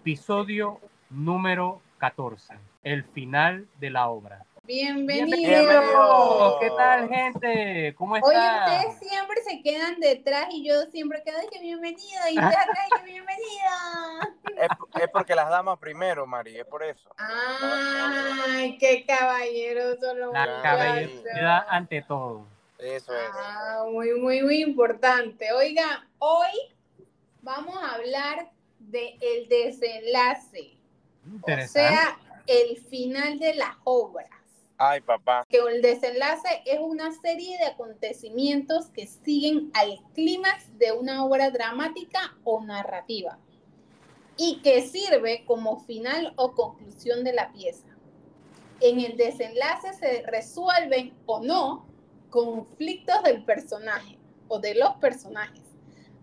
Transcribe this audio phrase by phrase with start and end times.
[0.00, 2.54] Episodio número 14.
[2.82, 4.46] El final de la obra.
[4.62, 5.36] Bienvenido.
[5.36, 6.54] Bienvenidos.
[6.58, 7.94] ¿Qué tal, gente?
[7.98, 8.64] ¿Cómo Oye, están?
[8.64, 12.78] ustedes siempre se quedan detrás y yo siempre quedo, "Ay, que bienvenido, y ustedes acá,
[12.82, 13.50] "Ay, que bienvenido.
[14.56, 17.10] Es, es porque las damas primero, Mari, es por eso.
[17.18, 22.46] Ay, qué caballeroso lo La caballerosidad ante todo.
[22.78, 23.30] Eso es.
[23.34, 25.52] Ah, muy, muy, muy importante.
[25.52, 26.48] Oiga, hoy
[27.42, 28.48] vamos a hablar
[28.90, 30.78] de el desenlace,
[31.42, 34.28] o sea, el final de las obras.
[34.82, 35.44] Ay, papá.
[35.46, 41.50] que el desenlace es una serie de acontecimientos que siguen al clímax de una obra
[41.50, 43.38] dramática o narrativa
[44.38, 47.88] y que sirve como final o conclusión de la pieza.
[48.80, 51.86] En el desenlace se resuelven o no
[52.30, 54.16] conflictos del personaje
[54.48, 55.59] o de los personajes.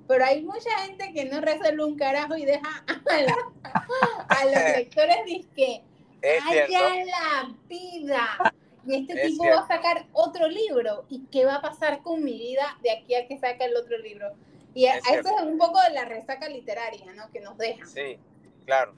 [0.08, 4.54] Pero hay mucha gente que no resuelve un carajo y deja a, la- a los
[4.78, 5.82] lectores disque.
[6.24, 8.54] ¡Haya la vida!
[8.86, 9.60] Y este Es tipo cierto.
[9.60, 11.06] va a sacar otro libro.
[11.10, 13.98] ¿Y qué va a pasar con mi vida de aquí a que saca el otro
[13.98, 14.32] libro?
[14.74, 17.30] Y a- Es a eso es un poco de la resaca literaria, ¿no?
[17.32, 17.86] Que nos deja.
[17.86, 18.18] Sí,
[18.66, 18.94] claro.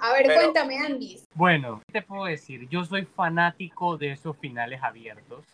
[0.00, 1.20] A ver, Pero- cuéntame, Andy.
[1.34, 2.68] Bueno, ¿qué te puedo decir?
[2.68, 5.44] Yo soy fanático de esos finales abiertos.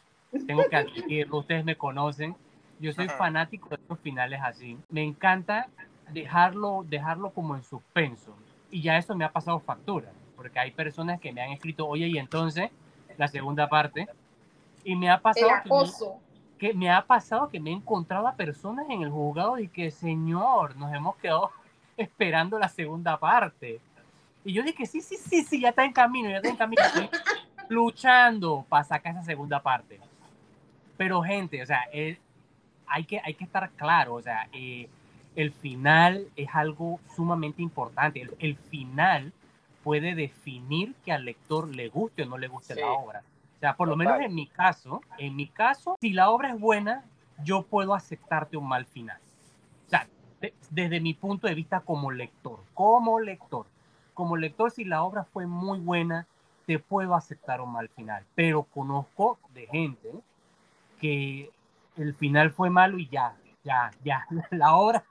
[0.47, 2.35] Tengo que admitirlo, ustedes me conocen.
[2.83, 3.17] Yo soy Ajá.
[3.17, 4.77] fanático de esos finales así.
[4.89, 5.69] Me encanta
[6.11, 8.37] dejarlo, dejarlo como en suspenso.
[8.73, 12.09] Y ya eso me ha pasado factura, porque hay personas que me han escrito, oye,
[12.09, 12.71] y entonces
[13.17, 14.09] la segunda parte.
[14.83, 16.19] Y me ha El pasado que me- acoso.
[16.59, 19.93] que me ha pasado que me he encontrado a personas en el juzgado y que,
[19.93, 21.53] señor, nos hemos quedado
[21.97, 23.81] esperando la segunda parte.
[24.45, 26.83] Y yo dije, sí, sí, sí, sí, ya está en camino, ya está en camino.
[26.83, 27.09] Estoy
[27.69, 30.01] luchando para sacar esa segunda parte.
[30.97, 32.19] Pero, gente, o sea, eh,
[32.93, 34.89] hay, que, hay que estar claro, o sea, eh,
[35.35, 38.21] el final es algo sumamente importante.
[38.21, 39.33] El, el final
[39.83, 42.81] puede definir que al lector le guste o no le guste Sí.
[42.81, 43.23] la obra.
[43.57, 46.61] O sea, por lo menos en mi caso, en mi caso, si la obra es
[46.61, 47.05] buena,
[47.45, 49.19] yo puedo aceptarte un mal final.
[49.87, 50.07] O sea,
[50.41, 53.67] de- desde mi punto de vista como lector, como lector,
[54.15, 56.27] como lector, si la obra fue muy buena,
[56.67, 58.25] te puedo aceptar un mal final.
[58.35, 60.11] Pero conozco de gente
[61.01, 61.51] que
[61.97, 65.05] el final fue malo y ya, ya, ya, la obra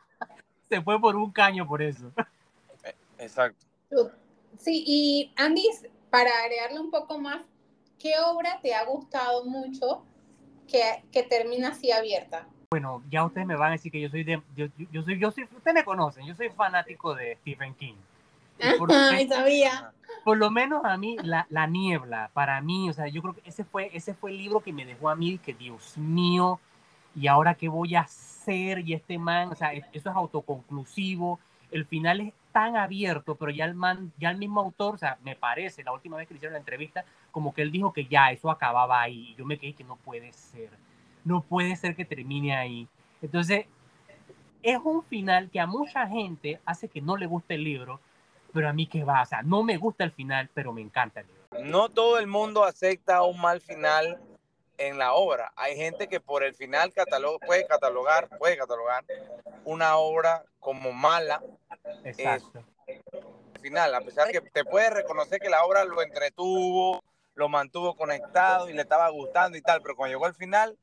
[0.70, 2.12] se fue por un caño por eso.
[3.18, 3.66] Exacto.
[4.58, 5.68] Sí, y Andy,
[6.10, 7.42] para agregarle un poco más,
[8.00, 10.04] ¿qué obra te ha gustado mucho
[10.68, 12.48] que, que termina así abierta?
[12.72, 15.20] Bueno, ya ustedes me van a decir que yo soy de, yo, yo- yo soy,
[15.20, 17.96] yo soy, ustedes me conocen, yo soy fanático de Stephen King.
[18.78, 19.92] Por, Ay, sabía.
[20.24, 23.42] por lo menos a mí, la, la niebla, para mí, o sea, yo creo que
[23.50, 26.60] ese fue, ese fue el libro que me dejó a mí, que Dios mío,
[27.16, 31.40] y ahora qué voy a hacer, y este man, o sea, es- eso es autoconclusivo,
[31.72, 35.18] el final es tan abierto, pero ya el man, ya el mismo autor, o sea,
[35.24, 38.06] me parece, la última vez que le hicieron la entrevista, como que él dijo que
[38.06, 40.70] ya, eso acababa ahí, y yo me quedé que no puede ser,
[41.24, 42.88] no puede ser que termine ahí.
[43.22, 43.68] Entonces,
[44.64, 48.00] es un final que a mucha gente hace que no le guste el libro,
[48.54, 51.22] pero a mí que va, o sea, no me gusta el final, pero me encanta
[51.22, 51.70] el libro.
[51.70, 54.20] No todo el mundo acepta un mal final
[54.88, 55.52] en la obra.
[55.56, 59.04] Hay gente que por el final catalo- puede catalogar, puede catalogar
[59.66, 61.42] una obra como mala
[62.04, 62.64] Exacto.
[62.88, 67.04] al final, a pesar que te puede reconocer que la obra lo entretuvo,
[67.36, 70.78] lo mantuvo conectado y le estaba gustando y tal, pero cuando llegó al final,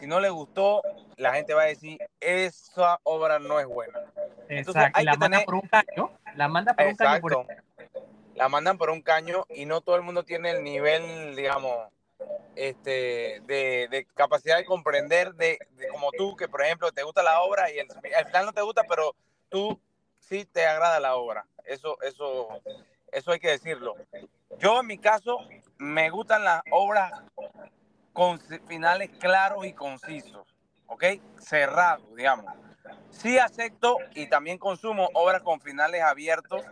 [0.00, 0.82] si no le gustó,
[1.16, 4.00] la gente va a decir, esa obra no es buena.
[4.48, 4.90] Exacto.
[4.98, 7.46] hay la que manda tener- por un caño, la manda por un caño por.
[8.34, 11.76] La mandan por un caño y no todo el mundo tiene el nivel, digamos,
[12.56, 15.58] este, de, de capacidad de comprender de,
[15.90, 18.62] como tú, que por ejemplo te gusta la obra y el, al final no te
[18.62, 19.14] gusta, pero
[19.48, 19.80] tú
[20.18, 21.46] sí te agrada la obra.
[21.64, 22.48] Eso, eso,
[23.10, 23.94] eso hay que decirlo.
[24.58, 25.38] Yo en mi caso
[25.78, 27.12] me gustan las obras
[28.12, 30.46] con finales claros y concisos,
[30.86, 31.04] ¿ok?
[31.38, 32.46] Cerrados, digamos.
[33.10, 36.64] Sí acepto y también consumo obras con finales abiertos,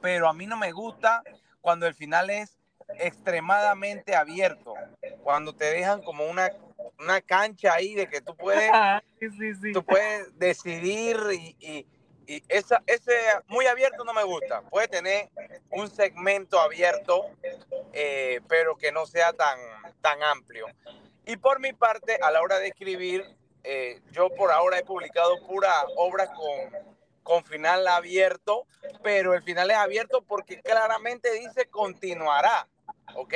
[0.00, 1.22] pero a mí no me gusta
[1.60, 2.61] cuando el final es
[2.98, 4.74] extremadamente abierto,
[5.22, 6.50] cuando te dejan como una,
[6.98, 8.70] una cancha ahí de que tú puedes,
[9.20, 9.72] sí, sí, sí.
[9.72, 11.86] tú puedes decidir y, y-
[12.24, 13.12] y esa, ese
[13.48, 14.62] muy abierto no me gusta.
[14.62, 15.28] Puede tener
[15.70, 17.26] un segmento abierto,
[17.92, 19.58] eh, pero que no sea tan,
[20.00, 20.66] tan amplio.
[21.26, 23.24] Y por mi parte, a la hora de escribir,
[23.64, 26.94] eh, yo por ahora he publicado pura obra con,
[27.24, 28.66] con final abierto,
[29.02, 32.68] pero el final es abierto porque claramente dice continuará,
[33.16, 33.34] ¿ok?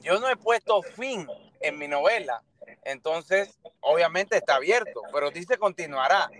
[0.00, 1.26] Yo no he puesto fin
[1.60, 2.42] en mi novela,
[2.84, 6.30] entonces obviamente está abierto, pero dice continuará.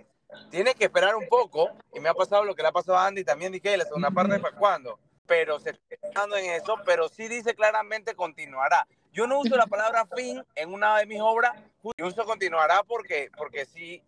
[0.49, 3.07] tienes que esperar un poco, y me ha pasado lo que le ha pasado a
[3.07, 7.09] Andy, también dije, la segunda parte para cuándo, pero se está pensando en eso, pero
[7.09, 8.87] sí dice claramente continuará.
[9.11, 11.53] Yo no uso la palabra fin en una de mis obras,
[11.97, 14.03] yo uso continuará porque, porque sí,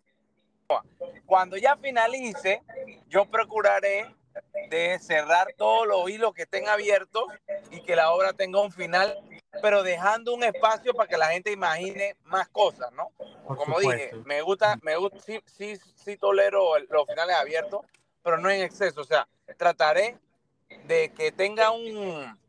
[1.26, 2.62] cuando ya finalice,
[3.08, 4.16] yo procuraré
[4.70, 7.26] de cerrar todos los hilos que estén abiertos
[7.72, 9.18] y que la obra tenga un final,
[9.62, 13.12] pero dejando un espacio para que la gente imagine más cosas, ¿no?
[13.46, 17.82] Como dije, me gusta, me gusta, sí, sí, sí tolero los finales abiertos,
[18.24, 19.02] pero no en exceso.
[19.02, 20.18] O sea, trataré
[20.86, 22.40] de que tenga un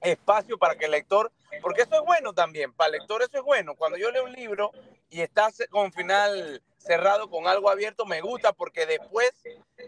[0.00, 1.30] espacio para que el lector,
[1.60, 3.74] porque eso es bueno también, para el lector eso es bueno.
[3.74, 4.70] Cuando yo leo un libro
[5.10, 9.32] y está con final cerrado, con algo abierto, me gusta porque después,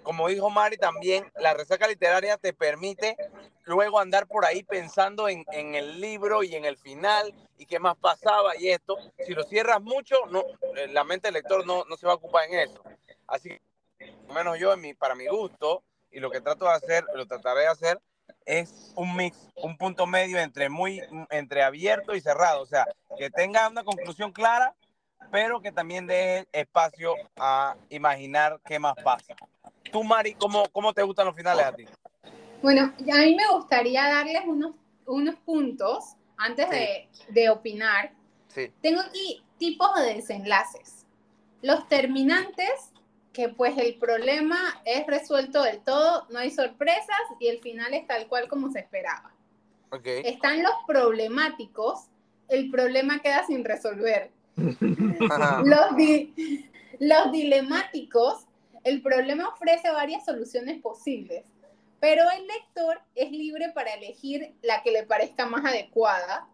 [0.03, 3.17] como dijo Mari también, la resaca literaria te permite
[3.65, 7.79] luego andar por ahí pensando en, en el libro y en el final y qué
[7.79, 8.97] más pasaba y esto.
[9.27, 10.45] Si lo cierras mucho, no,
[10.77, 12.83] eh, la mente del lector no, no se va a ocupar en eso.
[13.27, 13.51] Así
[13.99, 17.27] que, menos yo, en mi, para mi gusto, y lo que trato de hacer, lo
[17.27, 18.01] trataré de hacer,
[18.47, 22.87] es un mix, un punto medio entre muy entre abierto y cerrado, o sea,
[23.19, 24.75] que tenga una conclusión clara,
[25.31, 29.35] pero que también dé espacio a imaginar qué más pasa.
[29.93, 31.85] Tú, Mari, ¿cómo, cómo te gustan los finales a ti?
[32.63, 34.75] Bueno, a mí me gustaría darles unos,
[35.07, 38.13] unos puntos antes de, de, opinar.
[38.49, 38.73] Sí.
[38.81, 41.07] Tengo aquí tipos de desenlaces.
[41.63, 42.93] Los terminantes,
[43.33, 48.07] que pues el problema es resuelto del todo, no hay sorpresas y el final es
[48.07, 49.33] tal cual como se esperaba.
[49.91, 50.23] Okay.
[50.25, 52.09] Están los problemáticos,
[52.49, 54.31] el problema queda sin resolver.
[54.57, 56.35] los, di
[56.99, 58.48] los dilemáticos,
[58.89, 61.45] el problema ofrece varias soluciones posibles,
[62.01, 66.49] pero el lector es libre para elegir la que le parezca más adecuada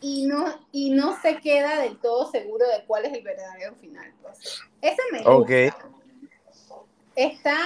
[0.00, 4.12] y no, y no se queda del todo seguro de cuál es el verdadero final.
[4.22, 4.62] Pues.
[4.80, 5.36] Ese me gusta.
[5.36, 5.70] Okay.
[7.16, 7.58] Está.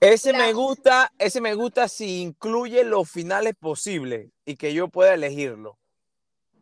[0.00, 0.38] Ese la...
[0.38, 5.78] me gusta, ese me gusta si incluye los finales posibles y que yo pueda elegirlo.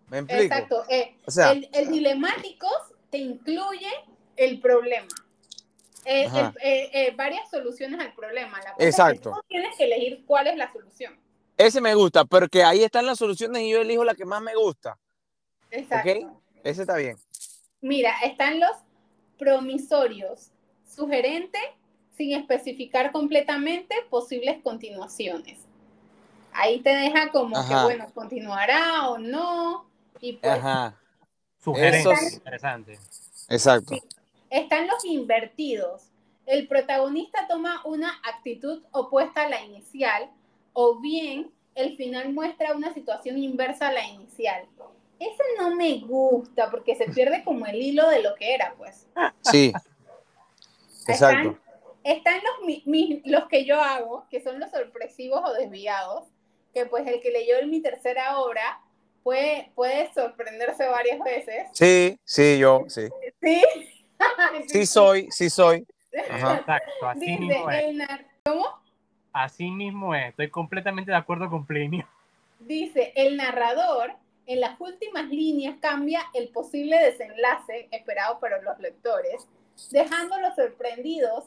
[0.09, 0.43] ¿Me explico?
[0.43, 0.85] Exacto.
[0.89, 2.69] Eh, o sea, el, el dilemático
[3.11, 3.91] te incluye
[4.37, 5.09] el problema.
[6.07, 6.29] Eh,
[6.63, 8.59] eh, eh, varias soluciones al problema.
[8.59, 9.31] La cosa Exacto.
[9.31, 11.19] Es que tú tienes que elegir cuál es la solución.
[11.57, 14.55] Ese me gusta, porque ahí están las soluciones y yo elijo la que más me
[14.55, 14.99] gusta.
[15.71, 16.11] Exacto.
[16.11, 16.27] ¿Okay?
[16.65, 17.17] Ese está bien.
[17.81, 18.73] Mira, están los
[19.39, 20.51] promisorios,
[20.87, 21.59] sugerente,
[22.17, 25.59] sin especificar completamente posibles continuaciones.
[26.53, 27.69] Ahí te deja como Ajá.
[27.69, 29.87] que, bueno, continuará o no.
[30.21, 30.99] Y pues, Ajá.
[31.63, 32.33] Sugerente, Esos...
[32.35, 32.99] interesante.
[33.49, 33.95] Exacto.
[33.95, 34.03] Sí.
[34.55, 36.13] Están los invertidos.
[36.47, 40.31] El protagonista toma una actitud opuesta a la inicial
[40.73, 44.65] o bien el final muestra una situación inversa a la inicial.
[45.19, 49.09] Ese no me gusta porque se pierde como el hilo de lo que era, pues.
[49.41, 49.73] Sí.
[51.09, 51.59] Exacto.
[52.05, 56.29] Están, están los, mi, mi, los que yo hago, que son los sorpresivos o desviados,
[56.73, 58.81] que pues el que leyó en mi tercera obra
[59.25, 61.67] puede, puede sorprenderse varias veces.
[61.73, 63.09] Sí, sí, yo, sí.
[63.43, 63.63] Sí.
[64.69, 65.87] sí soy, sí soy.
[66.31, 66.57] Ajá.
[66.59, 67.95] Exacto, así Dice, mismo es.
[67.95, 68.67] nar- ¿Cómo?
[69.33, 70.29] Así mismo es.
[70.31, 72.07] Estoy completamente de acuerdo con Plinio.
[72.61, 74.13] Dice, el narrador
[74.47, 79.47] en las últimas líneas cambia el posible desenlace esperado por los lectores,
[79.91, 81.45] dejándolos sorprendidos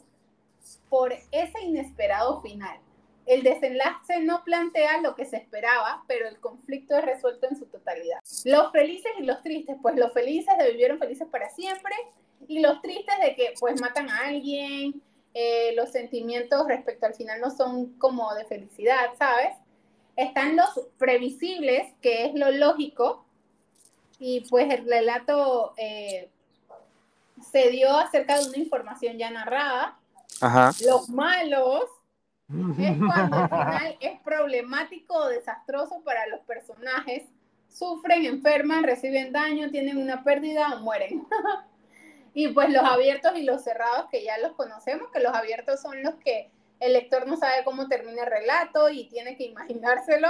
[0.90, 2.78] por ese inesperado final.
[3.28, 7.66] El desenlace no plantea lo que se esperaba, pero el conflicto es resuelto en su
[7.66, 8.18] totalidad.
[8.44, 11.94] Los felices y los tristes, pues los felices de vivieron felices para siempre
[12.46, 15.02] y los tristes de que pues matan a alguien,
[15.34, 19.54] eh, los sentimientos respecto al final no son como de felicidad, ¿sabes?
[20.16, 23.26] Están los previsibles, que es lo lógico,
[24.18, 26.30] y pues el relato eh,
[27.52, 29.98] se dio acerca de una información ya narrada.
[30.40, 30.72] Ajá.
[30.84, 31.84] Los malos
[32.48, 37.24] es cuando el final es problemático o desastroso para los personajes,
[37.68, 41.26] sufren, enferman, reciben daño, tienen una pérdida o mueren.
[42.34, 46.02] y pues los abiertos y los cerrados, que ya los conocemos, que los abiertos son
[46.02, 46.50] los que
[46.80, 50.28] el lector no sabe cómo termina el relato y tiene que imaginárselo.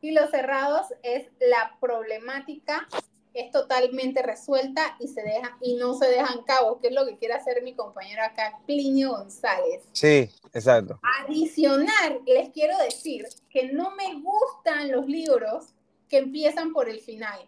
[0.00, 2.88] Y los cerrados es la problemática
[3.34, 7.16] es totalmente resuelta y se deja y no se dejan cabos, que es lo que
[7.16, 9.82] quiere hacer mi compañero acá, Plinio González.
[9.92, 10.98] Sí, exacto.
[11.26, 15.74] Adicionar, les quiero decir que no me gustan los libros
[16.08, 17.40] que empiezan por el final.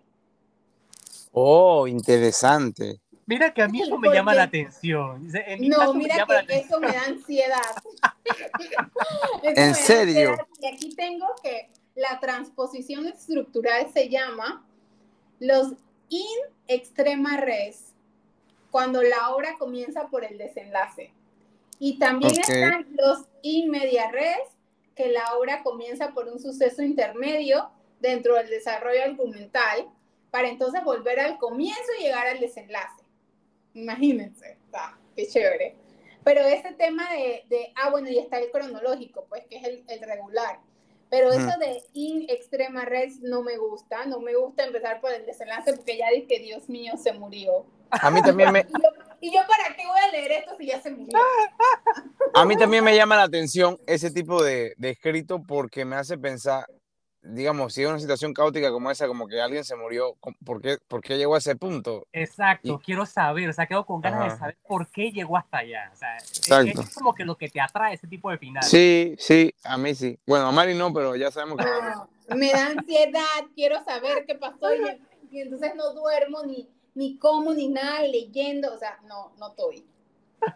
[1.32, 3.00] Oh, interesante.
[3.26, 5.28] Mira que a mí eso me Porque- llama la atención.
[5.34, 7.60] En mi No, me mira que eso me da ansiedad.
[9.42, 10.30] Da serio?
[10.32, 10.46] ansiedad.
[10.60, 14.66] Y aquí tengo que la transposición estructural se llama
[15.42, 15.72] los
[16.08, 17.92] in extrema res.
[18.70, 21.12] cuando la obra comienza por el desenlace.
[21.80, 24.38] Y también están los in media res,
[24.94, 27.70] que la obra comienza por un suceso intermedio
[28.00, 29.88] dentro del desarrollo argumental,
[30.30, 33.02] para entonces volver al comienzo y llegar al desenlace.
[33.74, 35.74] Imagínense, está, qué chévere.
[36.22, 39.84] Pero ese tema de, de, ah, bueno, y está el cronológico, pues, que es el,
[39.88, 40.60] el regular.
[41.12, 45.26] Pero eso de in extrema res no me gusta, no me gusta empezar por el
[45.26, 47.66] desenlace porque ya dije, Dios mío, se murió.
[47.90, 48.88] A mí también me, Y yo,
[49.20, 51.18] y yo, ¿para qué voy a leer esto si ya se murió?
[52.32, 56.16] a mí también me llama la atención ese tipo de, de escrito porque me hace
[56.16, 56.64] pensar,
[57.22, 60.78] digamos, si es una situación caótica como esa, como que alguien se murió, ¿por qué,
[60.88, 62.06] por qué llegó a ese punto?
[62.12, 64.32] Exacto, Y- quiero saber, o sea, quedo con ganas Ajá.
[64.32, 65.90] de saber por qué llegó hasta allá.
[65.92, 66.80] O sea, es- Exacto.
[66.82, 68.62] es como que lo que te atrae ese tipo de final.
[68.64, 70.18] Sí, sí, a mí sí.
[70.26, 71.64] Bueno, a Mari no, pero ya sabemos que...
[71.64, 75.00] No, me da ansiedad, quiero saber qué pasó y,
[75.30, 79.86] y entonces no duermo ni, ni como ni nada leyendo, o sea, no, no estoy.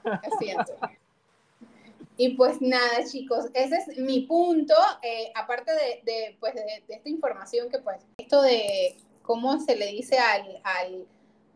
[0.05, 0.77] Lo siento.
[2.19, 5.73] Y pues nada, chicos, ese es mi punto, eh, aparte
[6.05, 11.07] de, pues, de, esta información que pues, esto de cómo se le dice al, al,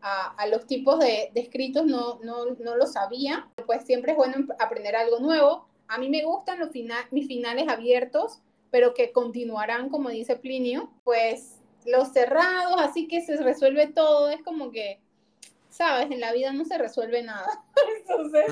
[0.01, 4.95] a, los tipos de, escritos no, no, no lo sabía, pues siempre es bueno aprender
[4.95, 5.67] algo nuevo.
[5.87, 8.39] A mí me gustan los fina- mis finales abiertos,
[8.69, 14.43] pero que continuarán, como dice Plinio, pues los cerrados, así que se resuelve todo, es
[14.43, 14.99] como que,
[15.69, 17.47] sabes, en la vida no se resuelve nada.
[17.99, 18.45] Entonces.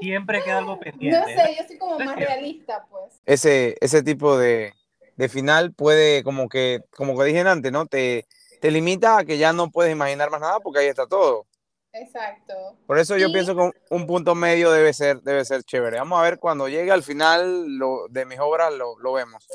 [0.00, 1.18] Siempre queda algo pendiente.
[1.18, 3.20] no sé, yo soy como Es más realista, pues.
[3.26, 4.72] Ese, ese tipo de,
[5.16, 7.86] de final puede, como que, como que dije antes, ¿no?
[7.86, 8.26] Te,
[8.60, 11.46] te limita a que ya no puedes imaginar más nada porque ahí está todo.
[11.92, 12.54] Exacto.
[12.86, 15.98] Por eso yo Y- pienso que un, un punto medio debe ser, debe ser chévere.
[15.98, 19.46] Vamos a ver cuando llegue al final lo, de mis obras, lo, lo vemos.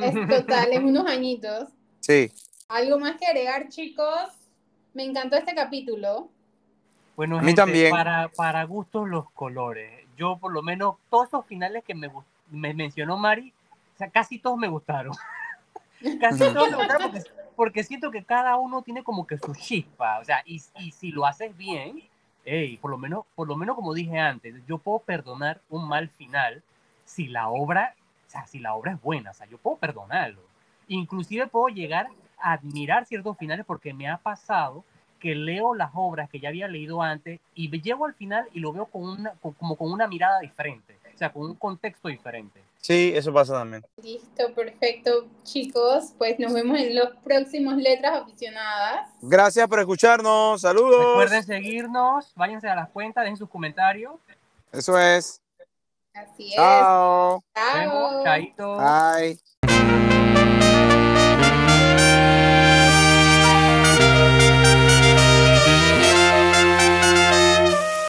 [0.00, 1.68] Es total, en unos añitos.
[1.98, 2.30] Sí.
[2.68, 4.28] ¿Algo más que agregar, chicos?
[4.94, 6.30] Me encantó este capítulo.
[7.16, 7.90] Bueno, A mí gente, también.
[7.90, 10.06] Para, para gustos los colores.
[10.16, 12.10] Yo por lo menos todos esos finales que me,
[12.50, 13.52] me mencionó Mari,
[13.94, 15.12] o sea, casi todos me gustaron.
[16.20, 20.18] casi todos me gustaron porque, porque siento que cada uno tiene como que su chispa.
[20.18, 22.02] O sea, y, y si lo haces bien,
[22.44, 26.08] hey, por lo menos, por lo menos como dije antes, yo puedo perdonar un mal
[26.08, 26.62] final
[27.04, 27.94] si la obra,
[28.26, 30.42] o sea, si la obra es buena, o sea, yo puedo perdonarlo.
[30.88, 34.84] Inclusive puedo llegar a admirar ciertos finales porque me ha pasado
[35.20, 38.72] que leo las obras que ya había leído antes y llego al final y lo
[38.72, 42.60] veo con una, con- como con una mirada diferente, o sea, con un contexto diferente.
[42.78, 43.84] Sí, eso pasa también.
[44.02, 46.14] Listo, perfecto, chicos.
[46.16, 49.10] Pues nos vemos en los próximos Letras Aficionadas.
[49.20, 50.62] Gracias por escucharnos.
[50.62, 50.98] Saludos.
[51.10, 54.14] Recuerden seguirnos, váyanse a las cuentas, dejen sus comentarios.
[54.72, 55.42] Eso es.
[56.14, 56.56] Así es.
[56.56, 57.42] Chao.
[57.54, 58.24] Chao.
[58.24, 58.78] chaito.
[58.78, 59.59] Bye.